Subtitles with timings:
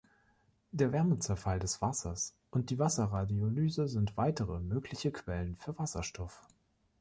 [0.71, 6.47] Der Wärmezerfall des Wassers und die Wasserradiolyse sind weitere mögliche Quellen für Wasserstoff.